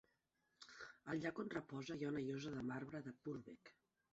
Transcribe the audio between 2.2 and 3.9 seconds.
llosa de marbre de Purbeck.